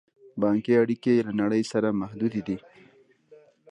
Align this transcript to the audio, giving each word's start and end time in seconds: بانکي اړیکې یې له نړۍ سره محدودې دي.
بانکي 0.41 0.73
اړیکې 0.81 1.11
یې 1.15 1.21
له 1.27 1.33
نړۍ 1.41 1.63
سره 1.71 1.97
محدودې 2.01 2.41
دي. 2.47 2.57